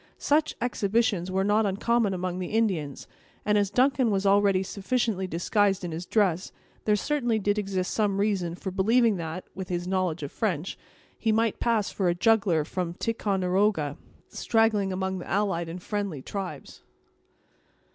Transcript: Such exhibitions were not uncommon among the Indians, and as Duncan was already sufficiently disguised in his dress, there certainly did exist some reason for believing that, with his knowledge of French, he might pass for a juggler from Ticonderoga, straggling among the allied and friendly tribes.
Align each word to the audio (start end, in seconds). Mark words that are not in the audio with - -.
Such 0.17 0.55
exhibitions 0.59 1.29
were 1.29 1.43
not 1.43 1.67
uncommon 1.67 2.11
among 2.11 2.39
the 2.39 2.47
Indians, 2.47 3.07
and 3.45 3.55
as 3.55 3.69
Duncan 3.69 4.09
was 4.09 4.25
already 4.25 4.63
sufficiently 4.63 5.27
disguised 5.27 5.83
in 5.85 5.91
his 5.91 6.07
dress, 6.07 6.51
there 6.85 6.95
certainly 6.95 7.37
did 7.37 7.59
exist 7.59 7.93
some 7.93 8.17
reason 8.19 8.55
for 8.55 8.71
believing 8.71 9.17
that, 9.17 9.45
with 9.53 9.69
his 9.69 9.87
knowledge 9.87 10.23
of 10.23 10.31
French, 10.31 10.75
he 11.19 11.31
might 11.31 11.59
pass 11.59 11.91
for 11.91 12.09
a 12.09 12.15
juggler 12.15 12.65
from 12.65 12.95
Ticonderoga, 12.95 13.95
straggling 14.27 14.91
among 14.91 15.19
the 15.19 15.29
allied 15.29 15.69
and 15.69 15.83
friendly 15.83 16.23
tribes. 16.23 16.81